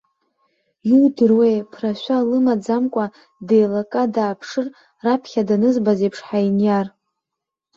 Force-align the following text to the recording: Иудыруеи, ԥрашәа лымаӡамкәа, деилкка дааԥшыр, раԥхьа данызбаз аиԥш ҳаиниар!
Иудыруеи, 0.91 1.57
ԥрашәа 1.71 2.27
лымаӡамкәа, 2.29 3.05
деилкка 3.47 4.03
дааԥшыр, 4.13 4.67
раԥхьа 5.05 5.47
данызбаз 5.47 5.99
аиԥш 6.03 6.19
ҳаиниар! 6.27 6.87